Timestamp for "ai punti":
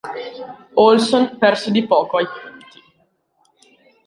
2.17-2.81